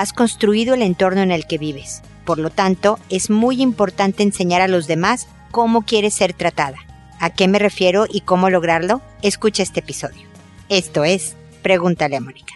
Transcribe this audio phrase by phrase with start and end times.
[0.00, 2.00] has construido el entorno en el que vives.
[2.24, 6.78] Por lo tanto, es muy importante enseñar a los demás cómo quieres ser tratada.
[7.18, 9.02] ¿A qué me refiero y cómo lograrlo?
[9.20, 10.26] Escucha este episodio.
[10.70, 12.54] Esto es Pregúntale a Mónica.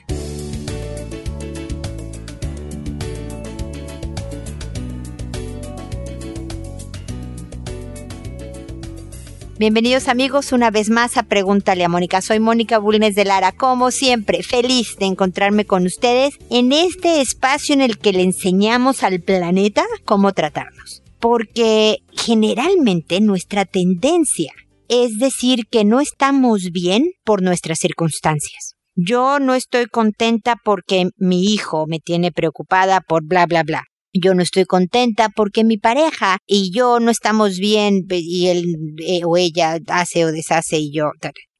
[9.64, 12.20] Bienvenidos amigos una vez más a Pregúntale a Mónica.
[12.20, 17.72] Soy Mónica Bulnes de Lara, como siempre, feliz de encontrarme con ustedes en este espacio
[17.72, 21.02] en el que le enseñamos al planeta cómo tratarnos.
[21.18, 24.52] Porque generalmente nuestra tendencia
[24.88, 28.74] es decir que no estamos bien por nuestras circunstancias.
[28.94, 34.34] Yo no estoy contenta porque mi hijo me tiene preocupada por bla, bla, bla yo
[34.34, 38.64] no estoy contenta porque mi pareja y yo no estamos bien y él
[39.04, 41.10] eh, o ella hace o deshace y yo.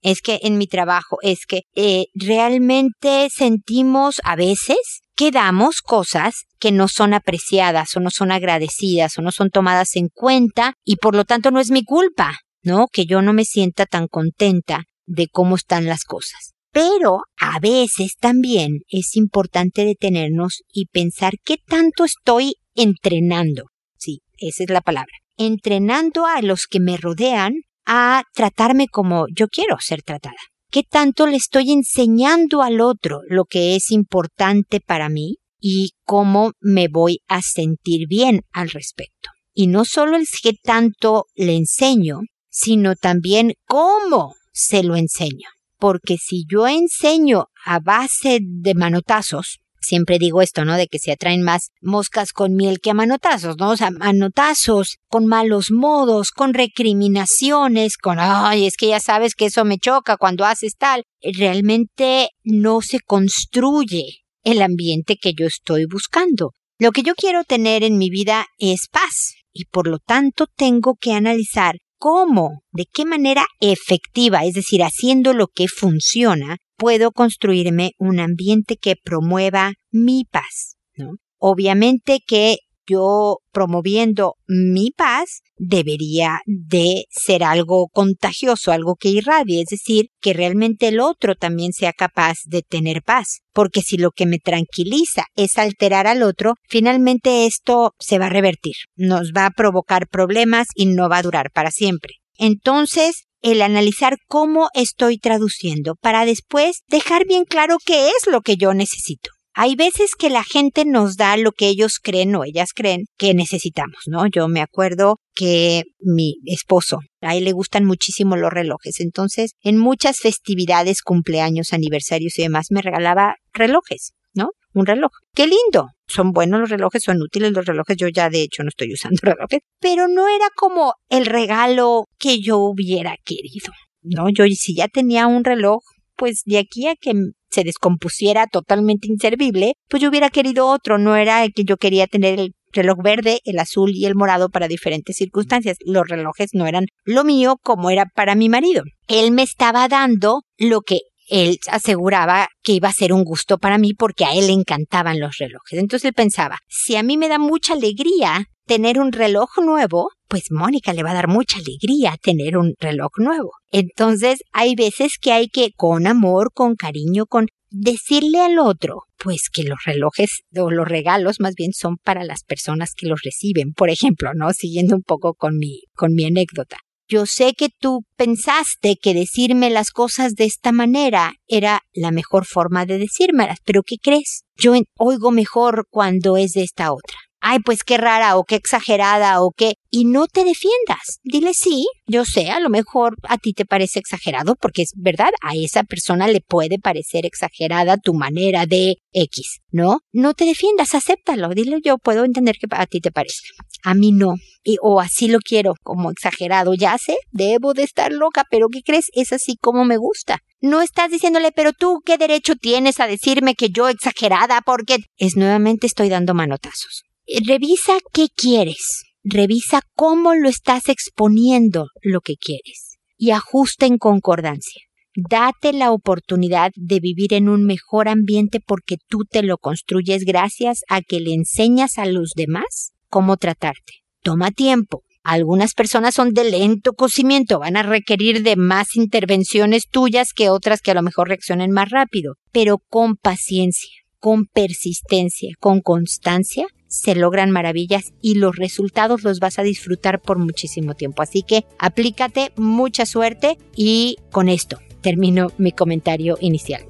[0.01, 6.45] Es que en mi trabajo es que eh, realmente sentimos a veces que damos cosas
[6.59, 10.97] que no son apreciadas o no son agradecidas o no son tomadas en cuenta y
[10.97, 12.87] por lo tanto no es mi culpa, ¿no?
[12.93, 16.54] Que yo no me sienta tan contenta de cómo están las cosas.
[16.75, 23.67] Pero a veces también es importante detenernos y pensar qué tanto estoy entrenando.
[23.97, 25.13] Sí, esa es la palabra.
[25.37, 27.53] Entrenando a los que me rodean
[27.87, 30.35] a tratarme como yo quiero ser tratada.
[30.69, 36.55] ¿Qué tanto le estoy enseñando al otro lo que es importante para mí y cómo
[36.61, 39.31] me voy a sentir bien al respecto?
[39.53, 42.19] Y no solo es que tanto le enseño,
[42.51, 50.19] sino también cómo se lo enseño porque si yo enseño a base de manotazos, siempre
[50.19, 50.77] digo esto, ¿no?
[50.77, 53.71] De que se atraen más moscas con miel que a manotazos, ¿no?
[53.71, 59.47] O sea, manotazos, con malos modos, con recriminaciones, con, ay, es que ya sabes que
[59.47, 61.05] eso me choca cuando haces tal.
[61.23, 66.53] Realmente no se construye el ambiente que yo estoy buscando.
[66.79, 70.97] Lo que yo quiero tener en mi vida es paz y por lo tanto tengo
[71.01, 77.93] que analizar cómo, de qué manera efectiva, es decir, haciendo lo que funciona, puedo construirme
[77.99, 81.13] un ambiente que promueva mi paz, ¿no?
[81.39, 89.69] Obviamente que yo promoviendo mi paz debería de ser algo contagioso, algo que irradie, es
[89.71, 94.27] decir, que realmente el otro también sea capaz de tener paz, porque si lo que
[94.27, 99.51] me tranquiliza es alterar al otro, finalmente esto se va a revertir, nos va a
[99.51, 102.15] provocar problemas y no va a durar para siempre.
[102.37, 108.57] Entonces, el analizar cómo estoy traduciendo para después dejar bien claro qué es lo que
[108.57, 109.31] yo necesito.
[109.57, 113.35] Hay veces que la gente nos da lo que ellos creen o ellas creen que
[113.35, 114.27] necesitamos, ¿no?
[114.27, 119.79] Yo me acuerdo que mi esposo, a él le gustan muchísimo los relojes, entonces en
[119.79, 124.51] muchas festividades, cumpleaños, aniversarios y demás me regalaba relojes, ¿no?
[124.73, 125.13] Un reloj.
[125.35, 125.87] ¡Qué lindo!
[126.09, 129.19] Son buenos los relojes, son útiles los relojes, yo ya de hecho no estoy usando
[129.23, 133.73] relojes, pero no era como el regalo que yo hubiera querido,
[134.03, 134.29] ¿no?
[134.31, 135.81] Yo si ya tenía un reloj,
[136.17, 137.13] pues de aquí a que
[137.51, 142.07] se descompusiera totalmente inservible, pues yo hubiera querido otro, no era el que yo quería
[142.07, 145.77] tener el reloj verde, el azul y el morado para diferentes circunstancias.
[145.85, 148.83] Los relojes no eran lo mío como era para mi marido.
[149.07, 150.99] Él me estaba dando lo que
[151.29, 155.21] él aseguraba que iba a ser un gusto para mí porque a él le encantaban
[155.21, 155.79] los relojes.
[155.79, 160.51] Entonces él pensaba, si a mí me da mucha alegría tener un reloj nuevo, pues
[160.51, 163.53] Mónica le va a dar mucha alegría tener un reloj nuevo.
[163.71, 169.49] Entonces hay veces que hay que, con amor, con cariño, con decirle al otro, pues
[169.53, 173.73] que los relojes o los regalos más bien son para las personas que los reciben.
[173.73, 174.53] Por ejemplo, ¿no?
[174.53, 176.79] Siguiendo un poco con mi, con mi anécdota.
[177.07, 182.47] Yo sé que tú pensaste que decirme las cosas de esta manera era la mejor
[182.47, 184.45] forma de decírmelas, pero ¿qué crees?
[184.57, 189.43] Yo oigo mejor cuando es de esta otra ay, pues qué rara o qué exagerada
[189.43, 191.21] o qué, y no te defiendas.
[191.23, 195.29] Dile sí, yo sé, a lo mejor a ti te parece exagerado porque es verdad,
[195.43, 199.99] a esa persona le puede parecer exagerada tu manera de X, ¿no?
[200.11, 203.43] No te defiendas, acéptalo, dile yo puedo entender que a ti te parece.
[203.83, 208.11] A mí no, y, o así lo quiero, como exagerado, ya sé, debo de estar
[208.11, 209.09] loca, pero ¿qué crees?
[209.13, 210.39] Es así como me gusta.
[210.63, 215.37] No estás diciéndole, pero tú qué derecho tienes a decirme que yo exagerada porque es
[215.37, 217.05] nuevamente estoy dando manotazos.
[217.27, 223.99] Eh, revisa qué quieres, revisa cómo lo estás exponiendo lo que quieres y ajusta en
[223.99, 224.83] concordancia.
[225.17, 230.81] Date la oportunidad de vivir en un mejor ambiente porque tú te lo construyes gracias
[230.89, 234.03] a que le enseñas a los demás cómo tratarte.
[234.23, 235.03] Toma tiempo.
[235.23, 240.83] Algunas personas son de lento cocimiento, van a requerir de más intervenciones tuyas que otras
[240.83, 247.17] que a lo mejor reaccionen más rápido, pero con paciencia con persistencia, con constancia, se
[247.17, 251.23] logran maravillas y los resultados los vas a disfrutar por muchísimo tiempo.
[251.23, 256.85] Así que aplícate, mucha suerte y con esto termino mi comentario inicial.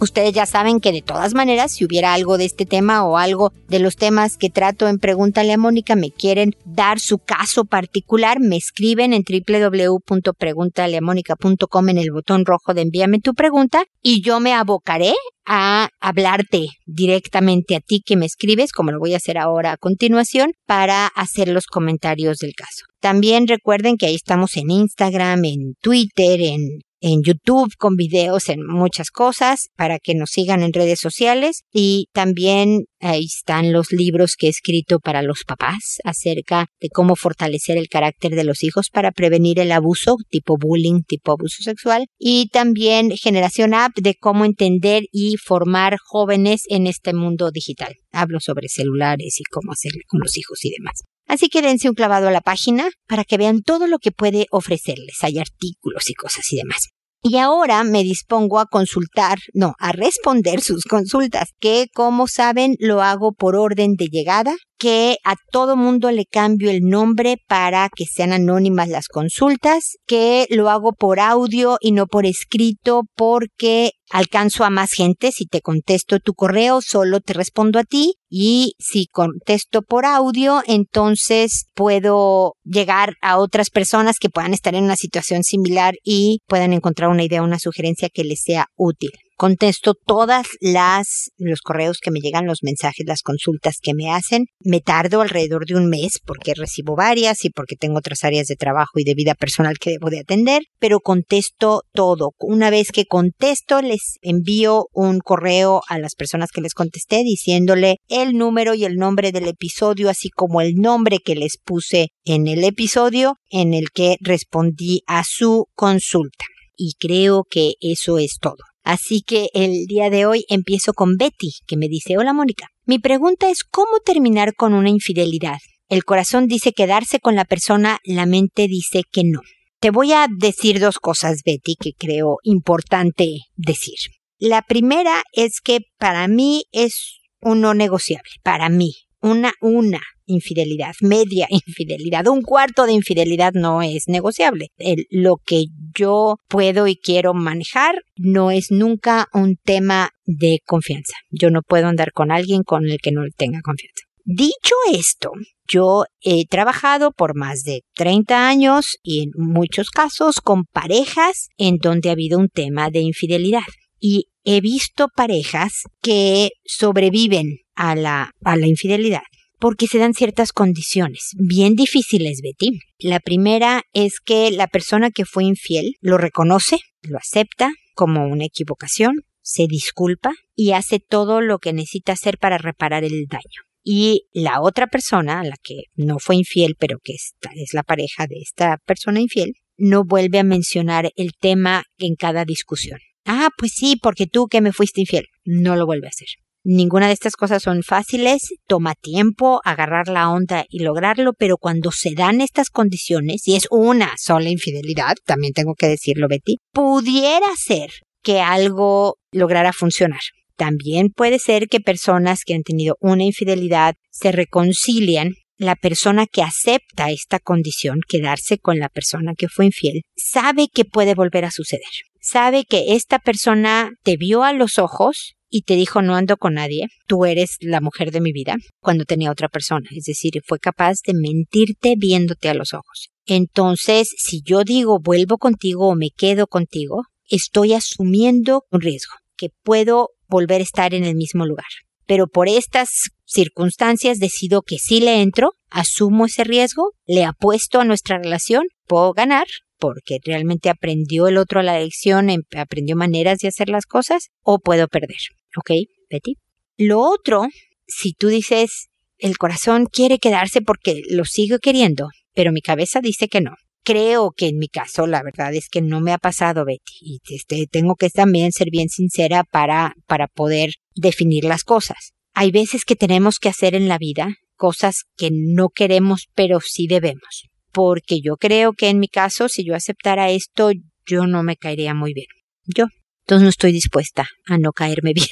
[0.00, 3.52] Ustedes ya saben que de todas maneras, si hubiera algo de este tema o algo
[3.68, 8.38] de los temas que trato en Pregúntale a Mónica, me quieren dar su caso particular,
[8.38, 14.54] me escriben en www.preguntaleamónica.com en el botón rojo de envíame tu pregunta y yo me
[14.54, 15.14] abocaré
[15.44, 19.78] a hablarte directamente a ti que me escribes, como lo voy a hacer ahora a
[19.78, 22.84] continuación, para hacer los comentarios del caso.
[23.00, 28.66] También recuerden que ahí estamos en Instagram, en Twitter, en en YouTube con videos en
[28.66, 34.34] muchas cosas para que nos sigan en redes sociales y también ahí están los libros
[34.36, 38.88] que he escrito para los papás acerca de cómo fortalecer el carácter de los hijos
[38.90, 44.44] para prevenir el abuso tipo bullying, tipo abuso sexual y también Generación App de cómo
[44.44, 47.94] entender y formar jóvenes en este mundo digital.
[48.12, 51.02] Hablo sobre celulares y cómo hacerlo con los hijos y demás.
[51.28, 54.46] Así que dense un clavado a la página para que vean todo lo que puede
[54.50, 55.18] ofrecerles.
[55.22, 56.88] Hay artículos y cosas y demás.
[57.22, 63.02] Y ahora me dispongo a consultar, no, a responder sus consultas, que como saben lo
[63.02, 68.04] hago por orden de llegada que a todo mundo le cambio el nombre para que
[68.04, 74.64] sean anónimas las consultas, que lo hago por audio y no por escrito porque alcanzo
[74.64, 75.32] a más gente.
[75.32, 78.14] Si te contesto tu correo, solo te respondo a ti.
[78.30, 84.84] Y si contesto por audio, entonces puedo llegar a otras personas que puedan estar en
[84.84, 89.94] una situación similar y puedan encontrar una idea, una sugerencia que les sea útil contesto
[89.94, 94.46] todas las los correos que me llegan, los mensajes, las consultas que me hacen.
[94.58, 98.56] Me tardo alrededor de un mes porque recibo varias y porque tengo otras áreas de
[98.56, 102.32] trabajo y de vida personal que debo de atender, pero contesto todo.
[102.40, 107.98] Una vez que contesto, les envío un correo a las personas que les contesté diciéndole
[108.08, 112.48] el número y el nombre del episodio, así como el nombre que les puse en
[112.48, 116.44] el episodio en el que respondí a su consulta.
[116.76, 118.67] Y creo que eso es todo.
[118.82, 122.98] Así que el día de hoy empiezo con Betty, que me dice, hola Mónica, mi
[122.98, 125.58] pregunta es cómo terminar con una infidelidad.
[125.88, 129.40] El corazón dice quedarse con la persona, la mente dice que no.
[129.80, 133.96] Te voy a decir dos cosas, Betty, que creo importante decir.
[134.38, 140.94] La primera es que para mí es un no negociable, para mí, una, una infidelidad,
[141.00, 144.68] media infidelidad, un cuarto de infidelidad no es negociable.
[145.10, 145.64] lo que
[145.96, 151.14] yo puedo y quiero manejar no es nunca un tema de confianza.
[151.30, 154.04] Yo no puedo andar con alguien con el que no tenga confianza.
[154.24, 155.32] Dicho esto,
[155.66, 161.78] yo he trabajado por más de 30 años y en muchos casos con parejas en
[161.78, 163.62] donde ha habido un tema de infidelidad.
[163.98, 169.22] Y he visto parejas que sobreviven a la, a la infidelidad
[169.58, 172.80] porque se dan ciertas condiciones bien difíciles, Betty.
[172.98, 178.44] La primera es que la persona que fue infiel lo reconoce, lo acepta como una
[178.44, 183.62] equivocación, se disculpa y hace todo lo que necesita hacer para reparar el daño.
[183.82, 187.34] Y la otra persona, la que no fue infiel, pero que es
[187.72, 192.98] la pareja de esta persona infiel, no vuelve a mencionar el tema en cada discusión.
[193.24, 195.26] Ah, pues sí, porque tú que me fuiste infiel.
[195.44, 196.28] No lo vuelve a hacer.
[196.64, 201.92] Ninguna de estas cosas son fáciles, toma tiempo agarrar la onda y lograrlo, pero cuando
[201.92, 207.46] se dan estas condiciones, y es una sola infidelidad, también tengo que decirlo, Betty, pudiera
[207.56, 207.90] ser
[208.22, 210.20] que algo lograra funcionar.
[210.56, 215.34] También puede ser que personas que han tenido una infidelidad se reconcilian.
[215.56, 220.84] La persona que acepta esta condición, quedarse con la persona que fue infiel, sabe que
[220.84, 221.82] puede volver a suceder.
[222.20, 226.54] Sabe que esta persona te vio a los ojos y te dijo no ando con
[226.54, 229.88] nadie, tú eres la mujer de mi vida, cuando tenía otra persona.
[229.94, 233.08] Es decir, fue capaz de mentirte viéndote a los ojos.
[233.26, 239.50] Entonces, si yo digo vuelvo contigo o me quedo contigo, estoy asumiendo un riesgo, que
[239.62, 241.66] puedo volver a estar en el mismo lugar.
[242.06, 242.88] Pero por estas
[243.26, 249.12] circunstancias decido que sí le entro, asumo ese riesgo, le apuesto a nuestra relación, puedo
[249.12, 249.46] ganar
[249.78, 254.58] porque realmente aprendió el otro la lección, em, aprendió maneras de hacer las cosas, o
[254.58, 255.18] puedo perder.
[255.56, 255.70] ¿Ok,
[256.10, 256.36] Betty?
[256.76, 257.46] Lo otro,
[257.86, 263.28] si tú dices, el corazón quiere quedarse porque lo sigo queriendo, pero mi cabeza dice
[263.28, 263.52] que no.
[263.84, 267.20] Creo que en mi caso la verdad es que no me ha pasado, Betty, y
[267.30, 269.94] este, tengo que también ser bien sincera para
[270.34, 272.12] poder definir las cosas.
[272.34, 276.86] Hay veces que tenemos que hacer en la vida cosas que no queremos, pero sí
[276.86, 277.48] debemos.
[277.72, 280.70] Porque yo creo que en mi caso, si yo aceptara esto,
[281.06, 282.26] yo no me caería muy bien.
[282.64, 282.86] Yo,
[283.20, 285.28] Entonces no estoy dispuesta a no caerme bien.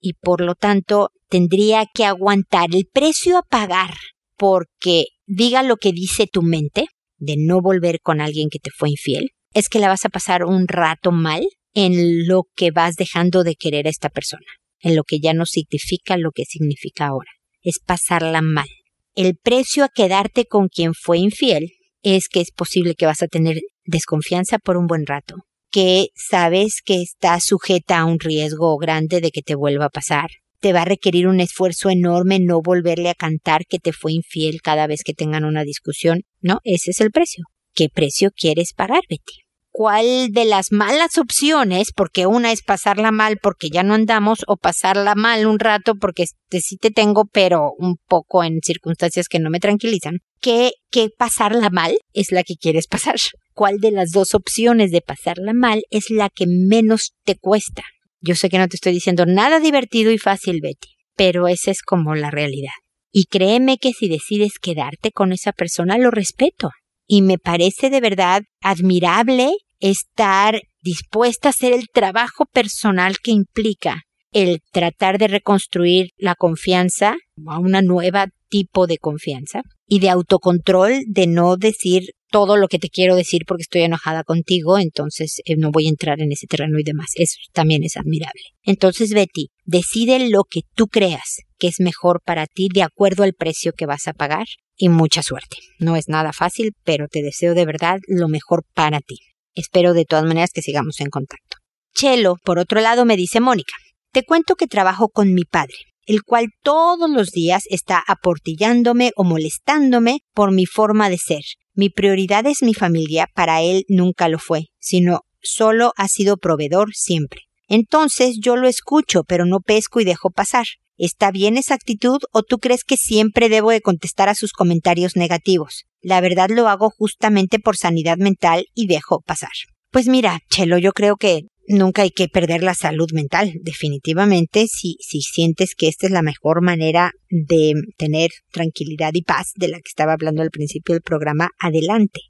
[0.00, 3.94] y por lo tanto tendría que aguantar el precio a pagar
[4.36, 6.86] porque diga lo que dice tu mente
[7.16, 10.44] de no volver con alguien que te fue infiel, es que la vas a pasar
[10.44, 11.42] un rato mal
[11.74, 14.46] en lo que vas dejando de querer a esta persona,
[14.80, 17.30] en lo que ya no significa lo que significa ahora.
[17.62, 18.68] Es pasarla mal.
[19.18, 21.72] El precio a quedarte con quien fue infiel
[22.04, 25.38] es que es posible que vas a tener desconfianza por un buen rato,
[25.72, 30.28] que sabes que está sujeta a un riesgo grande de que te vuelva a pasar.
[30.60, 34.62] Te va a requerir un esfuerzo enorme no volverle a cantar que te fue infiel
[34.62, 36.20] cada vez que tengan una discusión.
[36.40, 37.42] No, ese es el precio.
[37.74, 39.47] ¿Qué precio quieres pagar, Betty?
[39.78, 44.56] Cuál de las malas opciones, porque una es pasarla mal porque ya no andamos, o
[44.56, 49.38] pasarla mal un rato porque este, sí te tengo, pero un poco en circunstancias que
[49.38, 53.14] no me tranquilizan, que, que pasarla mal es la que quieres pasar.
[53.54, 57.84] ¿Cuál de las dos opciones de pasarla mal es la que menos te cuesta?
[58.20, 61.82] Yo sé que no te estoy diciendo nada divertido y fácil, Betty, pero esa es
[61.82, 62.74] como la realidad.
[63.12, 66.70] Y créeme que si decides quedarte con esa persona, lo respeto.
[67.06, 74.02] Y me parece de verdad admirable estar dispuesta a hacer el trabajo personal que implica
[74.32, 77.16] el tratar de reconstruir la confianza
[77.46, 82.78] a una nueva tipo de confianza y de autocontrol de no decir todo lo que
[82.78, 86.46] te quiero decir porque estoy enojada contigo, entonces eh, no voy a entrar en ese
[86.46, 87.08] terreno y demás.
[87.14, 88.42] Eso también es admirable.
[88.62, 93.32] Entonces, Betty, decide lo que tú creas que es mejor para ti de acuerdo al
[93.32, 95.56] precio que vas a pagar y mucha suerte.
[95.78, 99.16] No es nada fácil, pero te deseo de verdad lo mejor para ti.
[99.58, 101.56] Espero de todas maneras que sigamos en contacto.
[101.92, 103.72] Chelo, por otro lado, me dice Mónica,
[104.12, 105.74] te cuento que trabajo con mi padre,
[106.06, 111.42] el cual todos los días está aportillándome o molestándome por mi forma de ser.
[111.74, 116.90] Mi prioridad es mi familia, para él nunca lo fue, sino solo ha sido proveedor
[116.94, 117.40] siempre.
[117.66, 120.66] Entonces yo lo escucho, pero no pesco y dejo pasar.
[120.98, 125.16] ¿Está bien esa actitud o tú crees que siempre debo de contestar a sus comentarios
[125.16, 125.84] negativos?
[126.02, 129.50] La verdad lo hago justamente por sanidad mental y dejo pasar.
[129.90, 133.52] Pues mira, Chelo, yo creo que nunca hay que perder la salud mental.
[133.62, 139.52] Definitivamente, si, si sientes que esta es la mejor manera de tener tranquilidad y paz
[139.54, 142.20] de la que estaba hablando al principio del programa, adelante.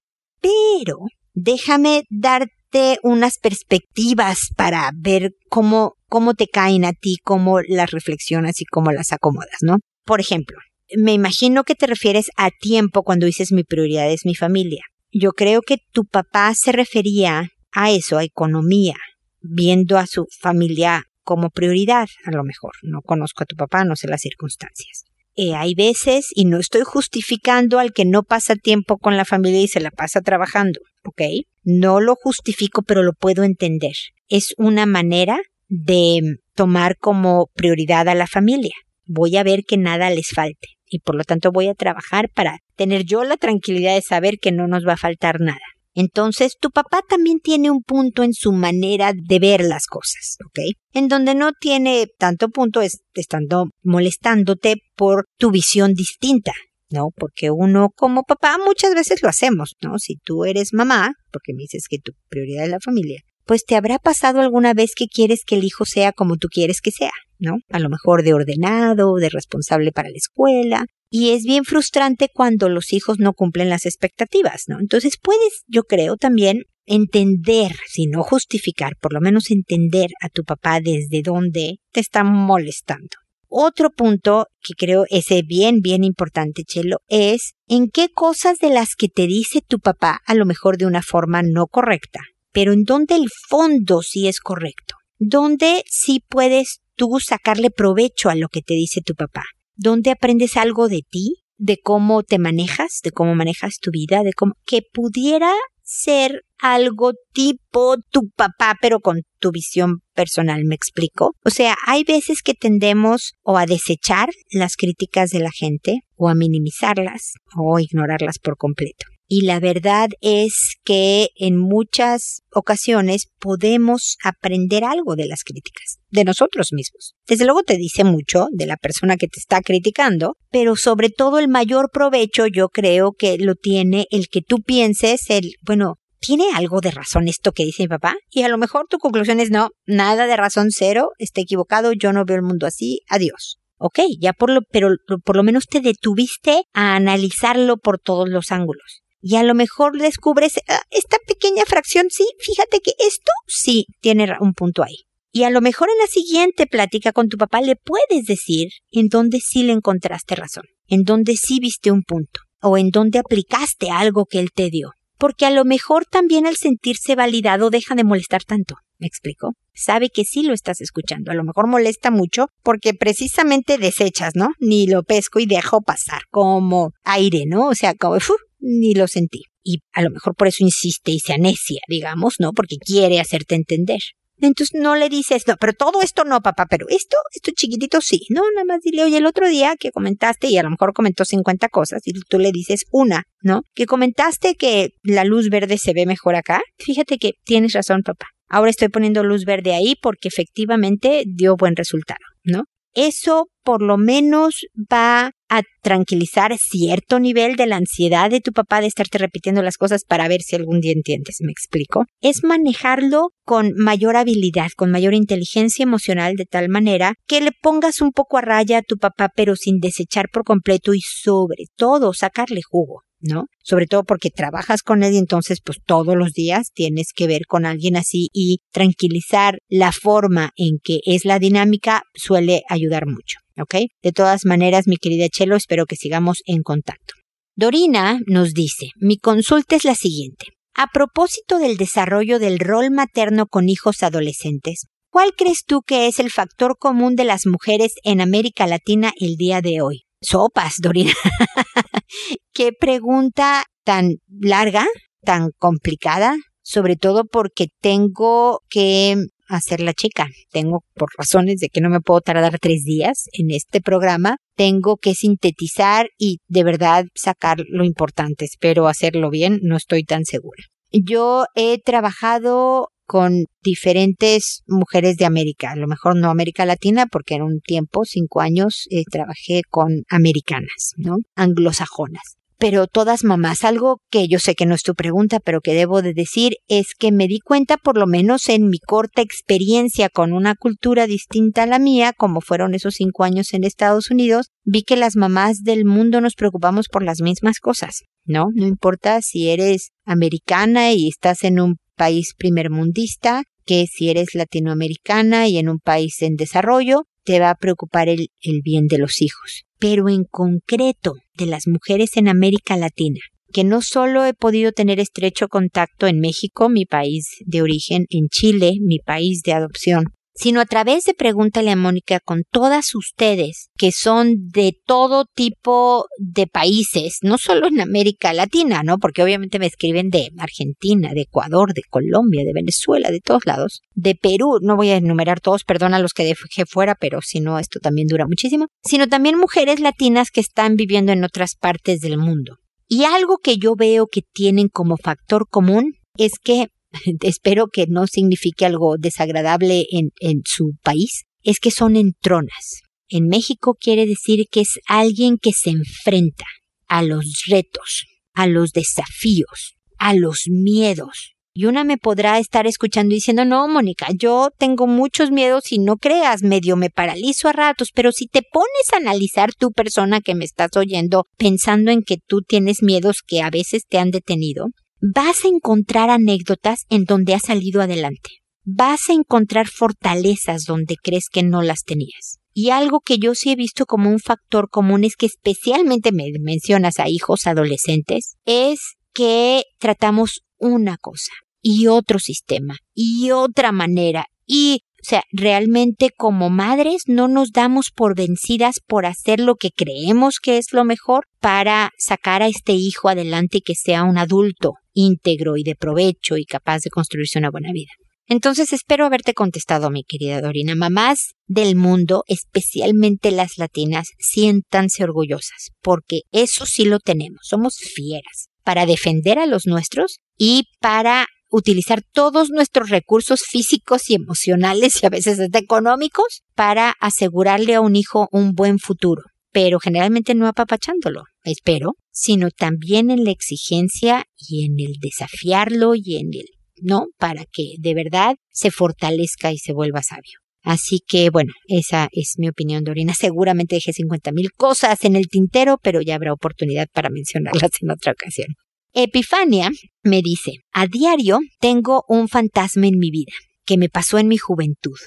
[0.41, 0.99] Pero
[1.33, 8.61] déjame darte unas perspectivas para ver cómo cómo te caen a ti, cómo las reflexionas
[8.61, 9.77] y cómo las acomodas, ¿no?
[10.05, 10.59] Por ejemplo,
[10.97, 14.83] me imagino que te refieres a tiempo cuando dices mi prioridad es mi familia.
[15.12, 18.97] Yo creo que tu papá se refería a eso, a economía,
[19.41, 22.73] viendo a su familia como prioridad, a lo mejor.
[22.83, 25.05] No conozco a tu papá, no sé las circunstancias.
[25.37, 29.61] Eh, hay veces, y no estoy justificando al que no pasa tiempo con la familia
[29.61, 31.23] y se la pasa trabajando, ¿ok?
[31.62, 33.93] No lo justifico, pero lo puedo entender.
[34.29, 35.38] Es una manera
[35.69, 36.21] de
[36.55, 38.75] tomar como prioridad a la familia.
[39.07, 42.59] Voy a ver que nada les falte y por lo tanto voy a trabajar para
[42.77, 45.59] tener yo la tranquilidad de saber que no nos va a faltar nada.
[45.95, 50.61] Entonces, tu papá también tiene un punto en su manera de ver las cosas, ¿ok?
[50.93, 56.53] En donde no tiene tanto punto es estando molestándote por tu visión distinta,
[56.91, 57.09] ¿no?
[57.17, 59.99] Porque uno como papá muchas veces lo hacemos, ¿no?
[59.99, 63.76] Si tú eres mamá, porque me dices que tu prioridad es la familia, pues te
[63.76, 67.11] habrá pasado alguna vez que quieres que el hijo sea como tú quieres que sea,
[67.38, 67.57] ¿no?
[67.71, 70.85] A lo mejor de ordenado, de responsable para la escuela.
[71.11, 74.78] Y es bien frustrante cuando los hijos no cumplen las expectativas, ¿no?
[74.81, 80.45] Entonces puedes, yo creo, también entender, si no justificar, por lo menos entender a tu
[80.45, 83.17] papá desde dónde te está molestando.
[83.49, 88.90] Otro punto que creo es bien, bien importante, Chelo, es en qué cosas de las
[88.95, 92.21] que te dice tu papá, a lo mejor de una forma no correcta,
[92.59, 98.35] pero en donde el fondo sí es correcto, donde sí puedes tú sacarle provecho a
[98.35, 99.45] lo que te dice tu papá,
[99.77, 104.33] donde aprendes algo de ti, de cómo te manejas, de cómo manejas tu vida, de
[104.33, 105.53] cómo que pudiera
[105.85, 111.37] ser algo tipo tu papá, pero con tu visión personal, ¿me explico?
[111.45, 116.29] O sea, hay veces que tendemos o a desechar las críticas de la gente, o
[116.29, 119.07] a minimizarlas, o ignorarlas por completo.
[119.30, 126.25] Y la verdad es que en muchas ocasiones podemos aprender algo de las críticas, de
[126.25, 127.14] nosotros mismos.
[127.26, 131.38] Desde luego te dice mucho de la persona que te está criticando, pero sobre todo
[131.38, 136.47] el mayor provecho yo creo que lo tiene el que tú pienses, el, bueno, ¿tiene
[136.54, 138.14] algo de razón esto que dice mi papá?
[138.30, 142.14] Y a lo mejor tu conclusión es no, nada de razón cero, está equivocado, yo
[142.14, 143.58] no veo el mundo así, adiós.
[143.76, 144.88] Ok, ya por lo, pero
[145.23, 149.99] por lo menos te detuviste a analizarlo por todos los ángulos Y a lo mejor
[149.99, 155.09] descubres ah, esta pequeña fracción, sí, fíjate que esto sí tiene un punto ahí.
[155.33, 159.09] Y a lo mejor en la siguiente plática con tu papá le puedes decir en
[159.09, 163.91] dónde sí le encontraste razón, en dónde sí viste un punto, o en dónde aplicaste
[163.91, 164.93] algo que él te dio.
[165.19, 168.77] Porque a lo mejor también al sentirse validado deja de molestar tanto.
[168.99, 169.53] ¿Me explico?
[169.75, 171.31] Sabe que sí lo estás escuchando.
[171.31, 174.51] A lo mejor molesta mucho porque precisamente desechas, ¿no?
[174.59, 177.69] Ni lo pesco y dejo pasar como aire, ¿no?
[177.69, 178.19] O sea, como,
[178.59, 179.43] ni lo sentí.
[179.62, 182.53] Y a lo mejor por eso insiste y se anecia, digamos, ¿no?
[182.53, 184.00] Porque quiere hacerte entender.
[184.41, 188.21] Entonces no le dices, no, pero todo esto no, papá, pero esto, esto chiquitito sí.
[188.31, 191.25] No, nada más dile, oye, el otro día que comentaste, y a lo mejor comentó
[191.25, 193.62] 50 cosas, y tú le dices una, ¿no?
[193.75, 196.61] Que comentaste que la luz verde se ve mejor acá.
[196.79, 198.27] Fíjate que tienes razón, papá.
[198.49, 202.65] Ahora estoy poniendo luz verde ahí porque efectivamente dio buen resultado, ¿no?
[202.95, 208.81] Eso por lo menos va a tranquilizar cierto nivel de la ansiedad de tu papá
[208.81, 212.05] de estarte repitiendo las cosas para ver si algún día entiendes, me explico.
[212.21, 218.00] Es manejarlo con mayor habilidad, con mayor inteligencia emocional de tal manera que le pongas
[218.00, 222.12] un poco a raya a tu papá pero sin desechar por completo y sobre todo
[222.12, 223.02] sacarle jugo.
[223.21, 223.47] ¿no?
[223.62, 227.43] Sobre todo porque trabajas con él y entonces pues todos los días tienes que ver
[227.47, 233.38] con alguien así y tranquilizar la forma en que es la dinámica suele ayudar mucho,
[233.62, 233.75] ¿ok?
[234.03, 237.15] De todas maneras, mi querida Chelo, espero que sigamos en contacto.
[237.57, 240.47] Dorina nos dice, mi consulta es la siguiente.
[240.77, 246.21] A propósito del desarrollo del rol materno con hijos adolescentes, ¿cuál crees tú que es
[246.21, 250.03] el factor común de las mujeres en América Latina el día de hoy?
[250.21, 251.12] Sopas, Dorina.
[252.53, 254.87] Qué pregunta tan larga,
[255.25, 259.17] tan complicada, sobre todo porque tengo que
[259.49, 260.28] hacer la chica.
[260.50, 264.97] Tengo, por razones de que no me puedo tardar tres días en este programa, tengo
[264.97, 268.45] que sintetizar y de verdad sacar lo importante.
[268.45, 270.62] Espero hacerlo bien, no estoy tan segura.
[270.90, 277.34] Yo he trabajado con diferentes mujeres de América, a lo mejor no América Latina, porque
[277.37, 281.17] en un tiempo, cinco años, eh, trabajé con americanas, ¿no?
[281.34, 282.38] Anglosajonas.
[282.58, 286.02] Pero todas mamás, algo que yo sé que no es tu pregunta, pero que debo
[286.02, 290.32] de decir, es que me di cuenta, por lo menos en mi corta experiencia con
[290.32, 294.82] una cultura distinta a la mía, como fueron esos cinco años en Estados Unidos, vi
[294.82, 298.47] que las mamás del mundo nos preocupamos por las mismas cosas, ¿no?
[298.52, 305.47] No importa si eres americana y estás en un país primermundista, que si eres latinoamericana
[305.47, 309.21] y en un país en desarrollo, te va a preocupar el, el bien de los
[309.21, 309.64] hijos.
[309.78, 313.21] Pero en concreto de las mujeres en América Latina,
[313.52, 318.28] que no solo he podido tener estrecho contacto en México, mi país de origen, en
[318.30, 320.04] Chile, mi país de adopción,
[320.39, 326.07] sino a través de Pregúntale a Mónica con todas ustedes que son de todo tipo
[326.17, 328.99] de países, no solo en América Latina, ¿no?
[328.99, 333.83] Porque obviamente me escriben de Argentina, de Ecuador, de Colombia, de Venezuela, de todos lados,
[333.95, 337.41] de Perú, no voy a enumerar todos, perdón a los que dejé fuera, pero si
[337.41, 342.01] no, esto también dura muchísimo, sino también mujeres latinas que están viviendo en otras partes
[342.01, 342.57] del mundo.
[342.87, 346.69] Y algo que yo veo que tienen como factor común es que
[347.23, 352.83] espero que no signifique algo desagradable en, en su país, es que son entronas.
[353.09, 356.45] En México quiere decir que es alguien que se enfrenta
[356.89, 361.35] a los retos, a los desafíos, a los miedos.
[361.55, 365.97] Y una me podrá estar escuchando diciendo, no, Mónica, yo tengo muchos miedos y no
[365.97, 370.37] creas, medio me paralizo a ratos, pero si te pones a analizar tu persona que
[370.37, 374.67] me estás oyendo pensando en que tú tienes miedos que a veces te han detenido,
[375.00, 378.30] vas a encontrar anécdotas en donde has salido adelante.
[378.65, 382.39] Vas a encontrar fortalezas donde crees que no las tenías.
[382.52, 386.25] Y algo que yo sí he visto como un factor común es que especialmente me
[386.41, 388.80] mencionas a hijos adolescentes, es
[389.15, 391.32] que tratamos una cosa
[391.63, 397.91] y otro sistema y otra manera y o sea, realmente como madres no nos damos
[397.95, 402.73] por vencidas por hacer lo que creemos que es lo mejor para sacar a este
[402.73, 407.39] hijo adelante y que sea un adulto íntegro y de provecho y capaz de construirse
[407.39, 407.93] una buena vida.
[408.26, 410.75] Entonces espero haberte contestado, mi querida Dorina.
[410.75, 417.41] Mamás del mundo, especialmente las latinas, siéntanse orgullosas, porque eso sí lo tenemos.
[417.43, 424.15] Somos fieras para defender a los nuestros y para utilizar todos nuestros recursos físicos y
[424.15, 429.23] emocionales y a veces hasta económicos para asegurarle a un hijo un buen futuro.
[429.52, 436.17] Pero generalmente no apapachándolo, espero, sino también en la exigencia y en el desafiarlo y
[436.17, 436.49] en el,
[436.83, 437.07] ¿no?
[437.17, 440.41] Para que de verdad se fortalezca y se vuelva sabio.
[440.65, 443.15] Así que bueno, esa es mi opinión, Dorina.
[443.15, 447.91] Seguramente dejé 50 mil cosas en el tintero, pero ya habrá oportunidad para mencionarlas en
[447.93, 448.49] otra ocasión.
[448.93, 449.71] Epifania
[450.02, 453.33] me dice, a diario tengo un fantasma en mi vida
[453.65, 454.99] que me pasó en mi juventud.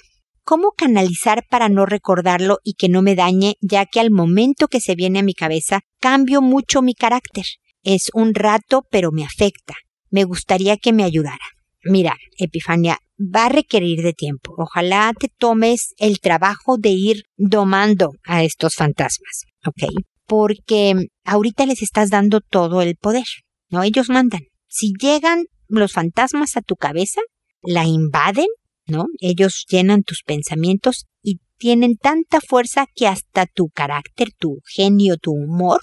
[0.51, 4.81] ¿Cómo canalizar para no recordarlo y que no me dañe, ya que al momento que
[4.81, 7.45] se viene a mi cabeza cambio mucho mi carácter?
[7.83, 9.75] Es un rato, pero me afecta.
[10.09, 11.45] Me gustaría que me ayudara.
[11.85, 14.53] Mira, Epifania, va a requerir de tiempo.
[14.57, 19.89] Ojalá te tomes el trabajo de ir domando a estos fantasmas, ¿ok?
[20.27, 23.23] Porque ahorita les estás dando todo el poder,
[23.69, 23.83] ¿no?
[23.83, 24.41] Ellos mandan.
[24.67, 27.21] Si llegan los fantasmas a tu cabeza,
[27.61, 28.47] la invaden,
[28.87, 29.05] ¿no?
[29.19, 35.31] Ellos llenan tus pensamientos y tienen tanta fuerza que hasta tu carácter, tu genio, tu
[35.31, 35.79] humor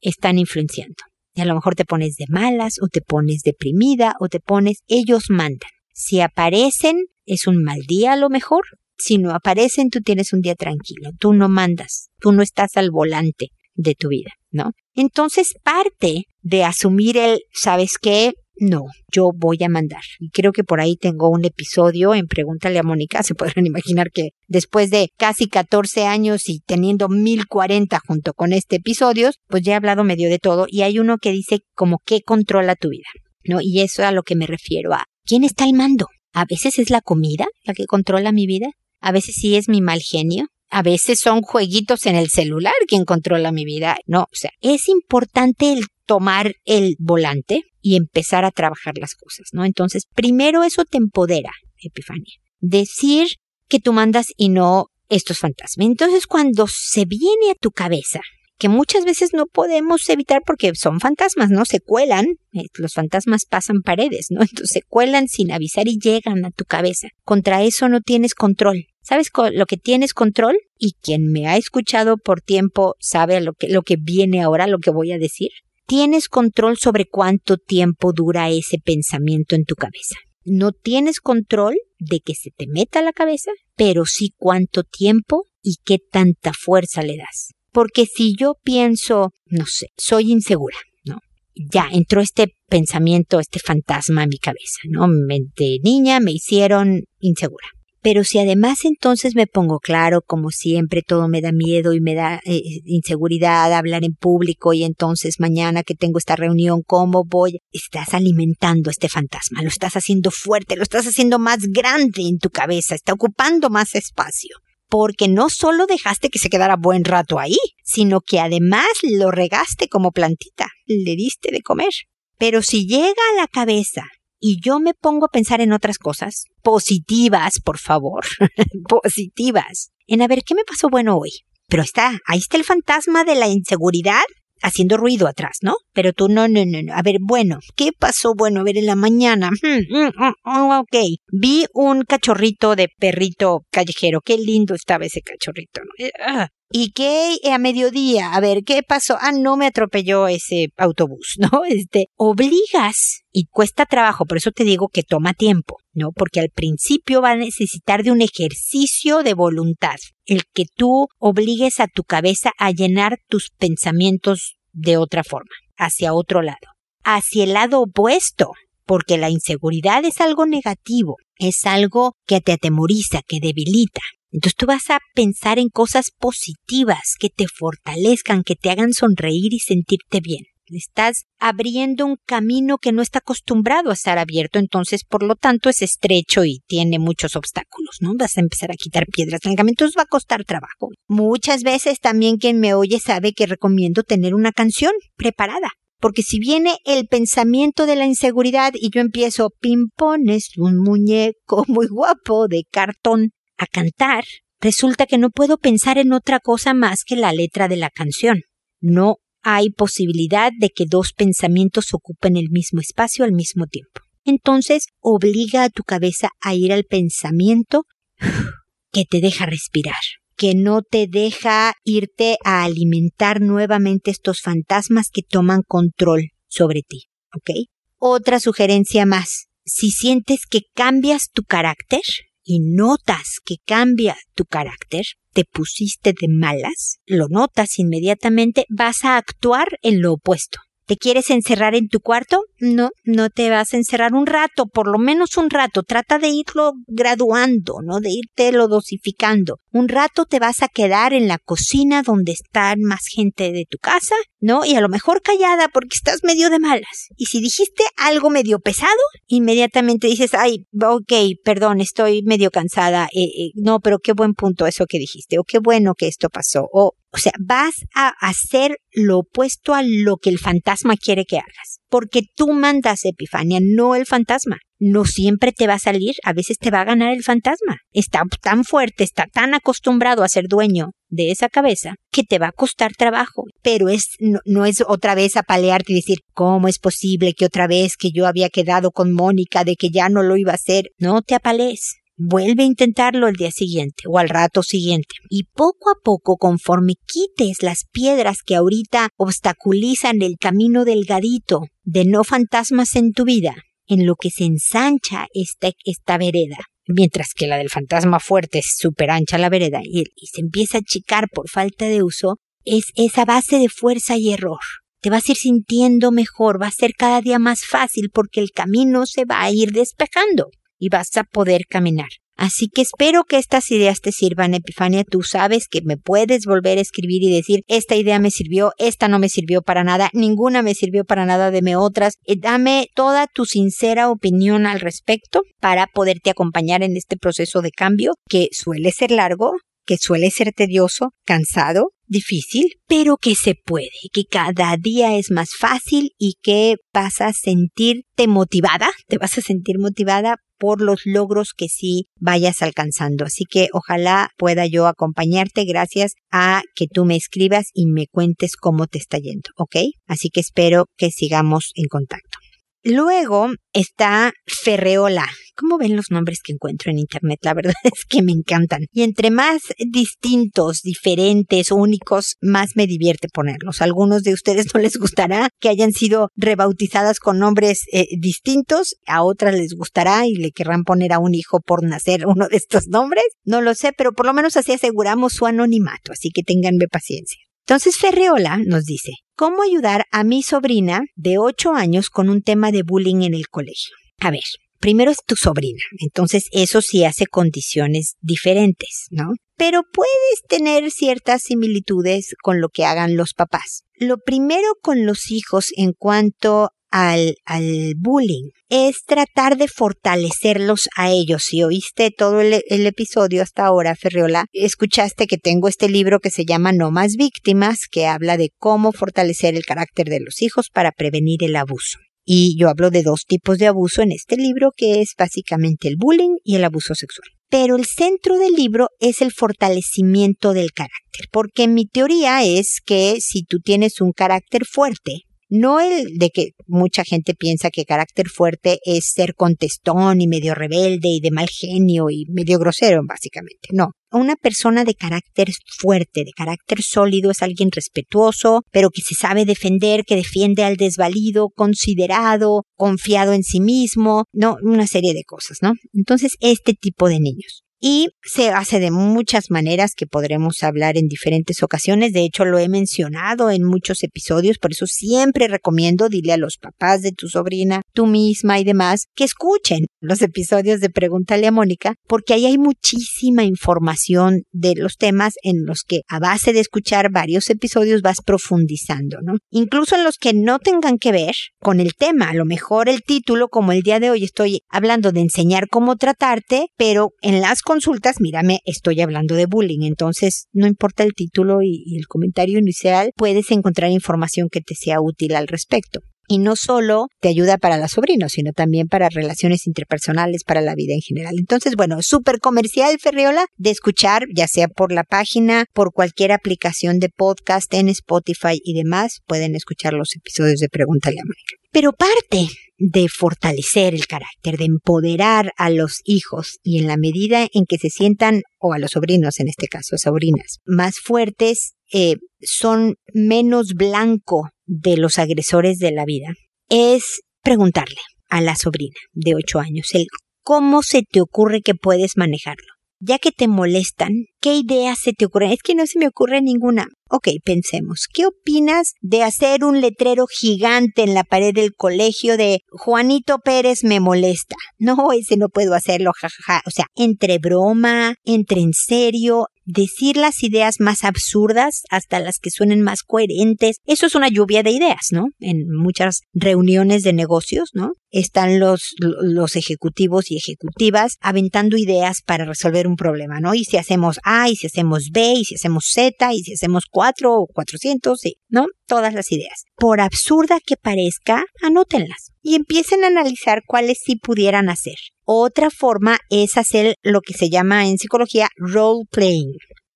[0.00, 0.96] están influenciando.
[1.34, 4.78] Y a lo mejor te pones de malas o te pones deprimida o te pones,
[4.88, 5.70] ellos mandan.
[5.92, 8.62] Si aparecen, es un mal día a lo mejor.
[8.96, 11.10] Si no aparecen, tú tienes un día tranquilo.
[11.18, 12.08] Tú no mandas.
[12.18, 14.72] Tú no estás al volante de tu vida, ¿no?
[14.94, 18.32] Entonces parte de asumir el, ¿sabes qué?
[18.60, 20.02] No, yo voy a mandar.
[20.18, 23.22] Y creo que por ahí tengo un episodio en Pregúntale a Mónica.
[23.22, 28.76] Se podrán imaginar que después de casi 14 años y teniendo 1040 junto con este
[28.76, 30.66] episodio, pues ya he hablado medio de todo.
[30.68, 33.08] Y hay uno que dice como qué controla tu vida,
[33.44, 33.60] ¿no?
[33.60, 36.08] Y eso es a lo que me refiero a quién está al mando.
[36.32, 38.68] A veces es la comida la que controla mi vida.
[39.00, 40.46] A veces sí es mi mal genio.
[40.70, 43.96] A veces son jueguitos en el celular quien controla mi vida.
[44.06, 49.48] No, o sea, es importante el tomar el volante y empezar a trabajar las cosas,
[49.52, 49.64] ¿no?
[49.64, 52.34] Entonces, primero eso te empodera, Epifania.
[52.60, 53.28] Decir
[53.68, 55.86] que tú mandas y no estos fantasmas.
[55.86, 58.20] Entonces, cuando se viene a tu cabeza,
[58.58, 61.66] que muchas veces no podemos evitar porque son fantasmas, ¿no?
[61.66, 64.40] Se cuelan, eh, los fantasmas pasan paredes, ¿no?
[64.40, 67.08] Entonces se cuelan sin avisar y llegan a tu cabeza.
[67.22, 68.86] Contra eso no tienes control.
[69.02, 70.58] ¿Sabes lo que tienes control?
[70.78, 74.78] Y quien me ha escuchado por tiempo sabe lo que, lo que viene ahora, lo
[74.78, 75.50] que voy a decir
[75.88, 80.16] tienes control sobre cuánto tiempo dura ese pensamiento en tu cabeza.
[80.44, 85.76] No tienes control de que se te meta la cabeza, pero sí cuánto tiempo y
[85.84, 87.54] qué tanta fuerza le das.
[87.72, 91.20] Porque si yo pienso, no sé, soy insegura, ¿no?
[91.54, 95.08] Ya entró este pensamiento, este fantasma en mi cabeza, ¿no?
[95.56, 97.66] De niña me hicieron insegura.
[98.10, 102.14] Pero si además entonces me pongo claro, como siempre, todo me da miedo y me
[102.14, 107.60] da eh, inseguridad hablar en público y entonces mañana que tengo esta reunión, ¿cómo voy?
[107.70, 112.48] Estás alimentando este fantasma, lo estás haciendo fuerte, lo estás haciendo más grande en tu
[112.48, 114.56] cabeza, está ocupando más espacio.
[114.88, 119.88] Porque no solo dejaste que se quedara buen rato ahí, sino que además lo regaste
[119.88, 121.92] como plantita, le diste de comer.
[122.38, 124.06] Pero si llega a la cabeza
[124.40, 128.24] y yo me pongo a pensar en otras cosas, positivas, por favor,
[128.88, 131.30] positivas, en a ver qué me pasó bueno hoy.
[131.68, 134.22] Pero está, ahí está el fantasma de la inseguridad
[134.62, 135.74] haciendo ruido atrás, ¿no?
[135.92, 136.94] Pero tú no, no, no, no.
[136.94, 138.34] A ver, bueno, ¿qué pasó?
[138.36, 139.50] Bueno, a ver, en la mañana.
[139.50, 140.08] Hmm,
[140.80, 140.96] ok,
[141.30, 144.20] vi un cachorrito de perrito callejero.
[144.20, 145.80] Qué lindo estaba ese cachorrito.
[145.82, 146.04] ¿no?
[146.04, 148.34] Eh, ah, ¿Y qué eh, a mediodía?
[148.34, 149.16] A ver, ¿qué pasó?
[149.20, 151.62] Ah, no me atropelló ese autobús, ¿no?
[151.66, 156.12] Este, obligas y cuesta trabajo, por eso te digo que toma tiempo, ¿no?
[156.12, 161.80] Porque al principio va a necesitar de un ejercicio de voluntad, el que tú obligues
[161.80, 166.58] a tu cabeza a llenar tus pensamientos de otra forma, hacia otro lado,
[167.02, 168.52] hacia el lado opuesto,
[168.84, 174.66] porque la inseguridad es algo negativo, es algo que te atemoriza, que debilita, entonces tú
[174.66, 180.20] vas a pensar en cosas positivas que te fortalezcan, que te hagan sonreír y sentirte
[180.20, 180.44] bien.
[180.66, 185.70] Estás abriendo un camino que no está acostumbrado a estar abierto, entonces por lo tanto
[185.70, 188.12] es estrecho y tiene muchos obstáculos, ¿no?
[188.18, 190.90] Vas a empezar a quitar piedras en el entonces va a costar trabajo.
[191.06, 195.70] Muchas veces también quien me oye sabe que recomiendo tener una canción preparada.
[196.00, 201.88] Porque si viene el pensamiento de la inseguridad y yo empiezo, pimpones, un muñeco muy
[201.88, 204.24] guapo de cartón, a cantar,
[204.60, 208.42] resulta que no puedo pensar en otra cosa más que la letra de la canción.
[208.80, 214.00] No hay posibilidad de que dos pensamientos ocupen el mismo espacio al mismo tiempo.
[214.24, 217.84] Entonces, obliga a tu cabeza a ir al pensamiento
[218.92, 220.00] que te deja respirar,
[220.36, 227.04] que no te deja irte a alimentar nuevamente estos fantasmas que toman control sobre ti.
[227.34, 227.68] ¿Ok?
[227.98, 229.46] Otra sugerencia más.
[229.64, 232.00] Si sientes que cambias tu carácter,
[232.48, 239.18] y notas que cambia tu carácter, te pusiste de malas, lo notas inmediatamente, vas a
[239.18, 240.58] actuar en lo opuesto.
[240.88, 242.40] ¿Te quieres encerrar en tu cuarto?
[242.60, 245.82] No, no te vas a encerrar un rato, por lo menos un rato.
[245.82, 248.00] Trata de irlo graduando, ¿no?
[248.00, 249.58] De irte lo dosificando.
[249.70, 253.76] Un rato te vas a quedar en la cocina donde están más gente de tu
[253.76, 254.64] casa, ¿no?
[254.64, 257.08] Y a lo mejor callada porque estás medio de malas.
[257.18, 258.88] Y si dijiste algo medio pesado,
[259.26, 261.12] inmediatamente dices, ay, ok,
[261.44, 263.10] perdón, estoy medio cansada.
[263.12, 265.38] Eh, eh, no, pero qué buen punto eso que dijiste.
[265.38, 266.66] O qué bueno que esto pasó.
[266.72, 271.38] O o sea, vas a hacer lo opuesto a lo que el fantasma quiere que
[271.38, 271.78] hagas.
[271.88, 274.58] Porque tú mandas Epifania, no el fantasma.
[274.80, 277.78] No siempre te va a salir, a veces te va a ganar el fantasma.
[277.92, 282.48] Está tan fuerte, está tan acostumbrado a ser dueño de esa cabeza que te va
[282.48, 283.44] a costar trabajo.
[283.62, 287.66] Pero es, no, no es otra vez apalearte y decir, ¿cómo es posible que otra
[287.66, 290.90] vez que yo había quedado con Mónica de que ya no lo iba a hacer?
[290.98, 295.14] No te apalees vuelve a intentarlo el día siguiente o al rato siguiente.
[295.30, 302.04] Y poco a poco, conforme quites las piedras que ahorita obstaculizan el camino delgadito de
[302.04, 303.54] no fantasmas en tu vida,
[303.86, 308.74] en lo que se ensancha esta, esta vereda, mientras que la del fantasma fuerte es
[308.76, 312.86] súper ancha la vereda y, y se empieza a achicar por falta de uso, es
[312.96, 314.58] esa base de fuerza y error.
[315.00, 318.50] Te vas a ir sintiendo mejor, va a ser cada día más fácil porque el
[318.50, 322.08] camino se va a ir despejando y vas a poder caminar.
[322.38, 325.02] Así que espero que estas ideas te sirvan, Epifania.
[325.02, 329.08] Tú sabes que me puedes volver a escribir y decir, esta idea me sirvió, esta
[329.08, 332.14] no me sirvió para nada, ninguna me sirvió para nada, deme otras.
[332.26, 337.72] Eh, dame toda tu sincera opinión al respecto para poderte acompañar en este proceso de
[337.72, 339.54] cambio que suele ser largo,
[339.88, 345.50] que suele ser tedioso, cansado, difícil, pero que se puede, que cada día es más
[345.58, 351.52] fácil y que vas a sentirte motivada, te vas a sentir motivada por los logros
[351.56, 353.24] que sí vayas alcanzando.
[353.24, 358.56] Así que ojalá pueda yo acompañarte gracias a que tú me escribas y me cuentes
[358.56, 359.76] cómo te está yendo, ¿ok?
[360.06, 362.38] Así que espero que sigamos en contacto.
[362.84, 365.26] Luego está Ferreola.
[365.56, 367.40] ¿Cómo ven los nombres que encuentro en Internet?
[367.42, 368.86] La verdad es que me encantan.
[368.92, 373.82] Y entre más distintos, diferentes, únicos, más me divierte ponerlos.
[373.82, 378.94] algunos de ustedes no les gustará que hayan sido rebautizadas con nombres eh, distintos.
[379.06, 382.56] A otras les gustará y le querrán poner a un hijo por nacer uno de
[382.56, 383.24] estos nombres.
[383.44, 386.12] No lo sé, pero por lo menos así aseguramos su anonimato.
[386.12, 387.47] Así que ténganme paciencia.
[387.68, 392.72] Entonces Ferreola nos dice, ¿cómo ayudar a mi sobrina de 8 años con un tema
[392.72, 393.94] de bullying en el colegio?
[394.20, 394.40] A ver,
[394.80, 399.34] primero es tu sobrina, entonces eso sí hace condiciones diferentes, ¿no?
[399.58, 403.82] Pero puedes tener ciertas similitudes con lo que hagan los papás.
[403.96, 411.10] Lo primero con los hijos en cuanto al, al bullying es tratar de fortalecerlos a
[411.10, 411.44] ellos.
[411.44, 416.30] Si oíste todo el, el, episodio hasta ahora, Ferriola, escuchaste que tengo este libro que
[416.30, 420.68] se llama No más víctimas, que habla de cómo fortalecer el carácter de los hijos
[420.72, 421.98] para prevenir el abuso.
[422.30, 425.96] Y yo hablo de dos tipos de abuso en este libro, que es básicamente el
[425.96, 427.26] bullying y el abuso sexual.
[427.48, 433.16] Pero el centro del libro es el fortalecimiento del carácter, porque mi teoría es que
[433.20, 438.28] si tú tienes un carácter fuerte, no el de que mucha gente piensa que carácter
[438.28, 443.68] fuerte es ser contestón y medio rebelde y de mal genio y medio grosero, básicamente.
[443.72, 443.92] No.
[444.10, 449.44] Una persona de carácter fuerte, de carácter sólido, es alguien respetuoso, pero que se sabe
[449.44, 455.58] defender, que defiende al desvalido, considerado, confiado en sí mismo, no, una serie de cosas,
[455.60, 455.74] ¿no?
[455.92, 461.06] Entonces, este tipo de niños y se hace de muchas maneras que podremos hablar en
[461.06, 462.12] diferentes ocasiones.
[462.12, 466.56] De hecho, lo he mencionado en muchos episodios, por eso siempre recomiendo, dile a los
[466.56, 471.52] papás de tu sobrina, tú misma y demás, que escuchen los episodios de Pregúntale a
[471.52, 476.60] Mónica, porque ahí hay muchísima información de los temas en los que a base de
[476.60, 479.34] escuchar varios episodios vas profundizando, ¿no?
[479.50, 483.02] Incluso en los que no tengan que ver con el tema, a lo mejor el
[483.02, 487.62] título, como el día de hoy estoy hablando de enseñar cómo tratarte, pero en las
[487.68, 492.58] consultas, mírame, estoy hablando de bullying, entonces no importa el título y, y el comentario
[492.58, 497.58] inicial, puedes encontrar información que te sea útil al respecto y no solo te ayuda
[497.58, 501.34] para la sobrina, sino también para relaciones interpersonales, para la vida en general.
[501.38, 506.98] Entonces, bueno, súper comercial, Ferriola, de escuchar, ya sea por la página, por cualquier aplicación
[506.98, 511.56] de podcast en Spotify y demás, pueden escuchar los episodios de Pregúntale a Mónica.
[511.70, 517.46] Pero parte de fortalecer el carácter, de empoderar a los hijos y en la medida
[517.52, 522.16] en que se sientan, o a los sobrinos en este caso, sobrinas, más fuertes, eh,
[522.40, 526.28] son menos blanco de los agresores de la vida,
[526.68, 530.06] es preguntarle a la sobrina de 8 años el
[530.42, 532.66] cómo se te ocurre que puedes manejarlo.
[533.00, 535.52] Ya que te molestan, ¿qué ideas se te ocurren?
[535.52, 536.86] Es que no se me ocurre ninguna.
[537.10, 542.60] Ok, pensemos, ¿qué opinas de hacer un letrero gigante en la pared del colegio de
[542.70, 544.56] Juanito Pérez me molesta?
[544.80, 546.62] No, ese no puedo hacerlo, jajaja.
[546.64, 552.50] O sea, entre broma, entre en serio, decir las ideas más absurdas hasta las que
[552.50, 553.76] suenen más coherentes.
[553.84, 555.26] Eso es una lluvia de ideas, ¿no?
[555.40, 557.92] En muchas reuniones de negocios, ¿no?
[558.10, 563.54] Están los, los ejecutivos y ejecutivas aventando ideas para resolver un problema, ¿no?
[563.54, 566.84] Y si hacemos A, y si hacemos B, y si hacemos Z, y si hacemos
[566.98, 568.66] 4 o 400, sí, ¿no?
[568.88, 569.62] Todas las ideas.
[569.76, 574.96] Por absurda que parezca, anótenlas y empiecen a analizar cuáles sí pudieran hacer.
[575.24, 579.52] Otra forma es hacer lo que se llama en psicología role playing,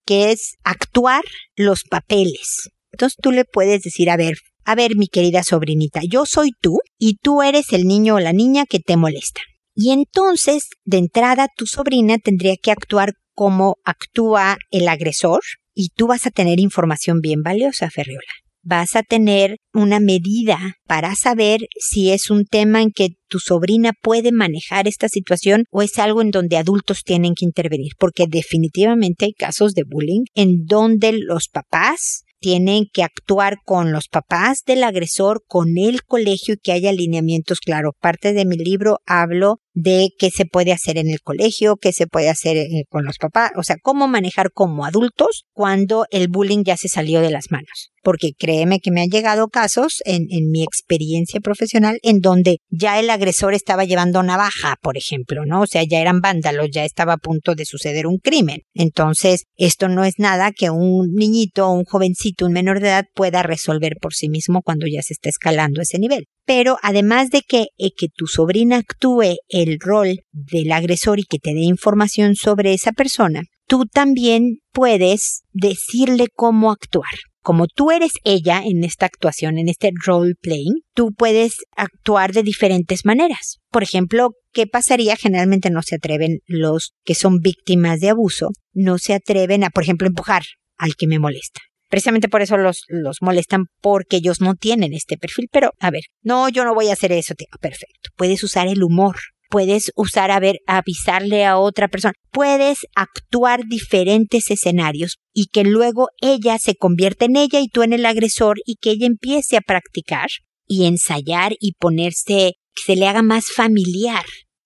[0.06, 1.24] que es actuar
[1.56, 2.70] los papeles.
[2.92, 4.34] Entonces tú le puedes decir, a ver,
[4.64, 8.32] a ver mi querida sobrinita, yo soy tú y tú eres el niño o la
[8.32, 9.40] niña que te molesta.
[9.74, 15.40] Y entonces, de entrada, tu sobrina tendría que actuar como actúa el agresor
[15.74, 18.32] y tú vas a tener información bien valiosa, Ferriola
[18.62, 23.92] vas a tener una medida para saber si es un tema en que tu sobrina
[24.00, 29.26] puede manejar esta situación o es algo en donde adultos tienen que intervenir, porque definitivamente
[29.26, 34.82] hay casos de bullying en donde los papás tienen que actuar con los papás del
[34.82, 37.92] agresor, con el colegio y que haya alineamientos claros.
[38.00, 42.06] Parte de mi libro hablo de qué se puede hacer en el colegio, qué se
[42.06, 46.64] puede hacer eh, con los papás, o sea, cómo manejar como adultos cuando el bullying
[46.64, 47.90] ya se salió de las manos.
[48.02, 53.08] Porque créeme que me han llegado casos en, mi experiencia profesional en donde ya el
[53.10, 55.62] agresor estaba llevando navaja, por ejemplo, ¿no?
[55.62, 58.62] O sea, ya eran vándalos, ya estaba a punto de suceder un crimen.
[58.74, 63.44] Entonces, esto no es nada que un niñito, un jovencito, un menor de edad pueda
[63.44, 66.26] resolver por sí mismo cuando ya se está escalando ese nivel.
[66.44, 71.38] Pero además de que, eh, que tu sobrina actúe el rol del agresor y que
[71.38, 77.10] te dé información sobre esa persona, tú también puedes decirle cómo actuar.
[77.42, 82.44] Como tú eres ella en esta actuación, en este role playing, tú puedes actuar de
[82.44, 83.58] diferentes maneras.
[83.70, 85.16] Por ejemplo, ¿qué pasaría?
[85.16, 89.82] Generalmente no se atreven los que son víctimas de abuso, no se atreven a, por
[89.82, 90.42] ejemplo, empujar
[90.78, 91.60] al que me molesta.
[91.92, 95.48] Precisamente por eso los, los molestan porque ellos no tienen este perfil.
[95.52, 97.34] Pero, a ver, no, yo no voy a hacer eso.
[97.60, 98.08] Perfecto.
[98.16, 99.16] Puedes usar el humor.
[99.50, 102.14] Puedes usar, a ver, avisarle a otra persona.
[102.30, 107.92] Puedes actuar diferentes escenarios y que luego ella se convierta en ella y tú en
[107.92, 110.28] el agresor y que ella empiece a practicar
[110.66, 114.24] y ensayar y ponerse, que se le haga más familiar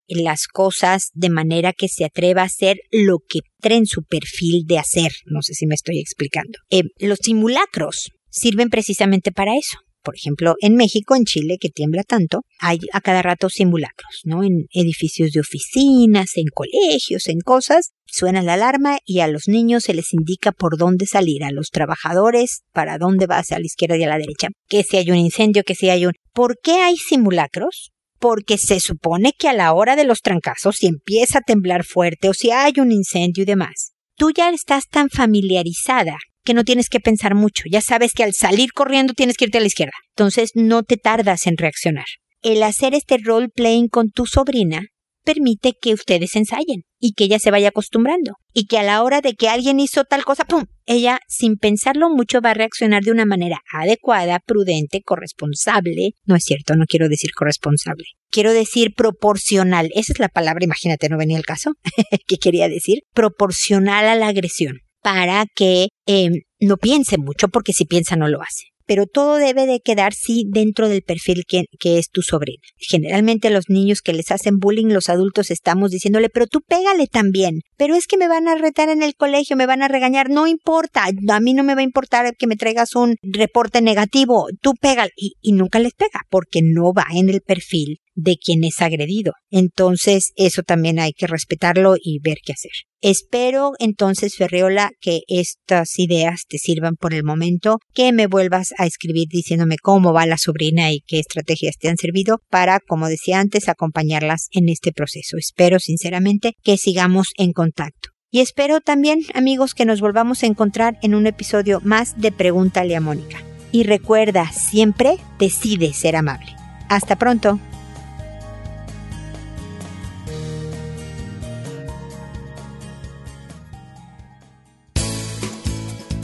[0.08, 4.78] las cosas de manera que se atreva a hacer lo que trae su perfil de
[4.78, 5.12] hacer.
[5.26, 6.58] No sé si me estoy explicando.
[6.70, 9.78] Eh, los simulacros sirven precisamente para eso.
[10.06, 14.44] Por ejemplo, en México, en Chile, que tiembla tanto, hay a cada rato simulacros, ¿no?
[14.44, 17.90] En edificios de oficinas, en colegios, en cosas.
[18.06, 21.70] Suena la alarma y a los niños se les indica por dónde salir, a los
[21.70, 25.16] trabajadores para dónde vas, a la izquierda y a la derecha, que si hay un
[25.16, 26.12] incendio, que si hay un...
[26.32, 27.90] ¿Por qué hay simulacros?
[28.18, 32.28] Porque se supone que a la hora de los trancazos, si empieza a temblar fuerte
[32.28, 36.88] o si hay un incendio y demás, tú ya estás tan familiarizada que no tienes
[36.88, 37.64] que pensar mucho.
[37.70, 39.92] Ya sabes que al salir corriendo tienes que irte a la izquierda.
[40.16, 42.06] Entonces no te tardas en reaccionar.
[42.42, 44.86] El hacer este role playing con tu sobrina
[45.26, 49.20] permite que ustedes ensayen y que ella se vaya acostumbrando y que a la hora
[49.20, 50.64] de que alguien hizo tal cosa, ¡pum!
[50.86, 56.12] Ella, sin pensarlo mucho, va a reaccionar de una manera adecuada, prudente, corresponsable.
[56.24, 58.04] No es cierto, no quiero decir corresponsable.
[58.30, 59.90] Quiero decir proporcional.
[59.94, 61.72] Esa es la palabra, imagínate, no venía el caso.
[62.26, 63.00] ¿Qué quería decir?
[63.12, 68.40] Proporcional a la agresión para que eh, no piense mucho, porque si piensa no lo
[68.40, 72.62] hace pero todo debe de quedar sí dentro del perfil que, que, es tu sobrina.
[72.76, 77.60] Generalmente los niños que les hacen bullying, los adultos estamos diciéndole, pero tú pégale también.
[77.76, 80.46] Pero es que me van a retar en el colegio, me van a regañar, no
[80.46, 84.74] importa, a mí no me va a importar que me traigas un reporte negativo, tú
[84.80, 85.12] pégale.
[85.16, 89.34] Y, y nunca les pega, porque no va en el perfil de quien es agredido.
[89.50, 92.72] Entonces, eso también hay que respetarlo y ver qué hacer.
[93.00, 98.86] Espero entonces, Ferreola, que estas ideas te sirvan por el momento, que me vuelvas a
[98.86, 103.38] escribir diciéndome cómo va la sobrina y qué estrategias te han servido para, como decía
[103.38, 105.36] antes, acompañarlas en este proceso.
[105.36, 108.10] Espero sinceramente que sigamos en contacto.
[108.30, 112.96] Y espero también, amigos, que nos volvamos a encontrar en un episodio más de Pregúntale
[112.96, 113.42] a Mónica.
[113.72, 116.54] Y recuerda, siempre decide ser amable.
[116.88, 117.60] Hasta pronto.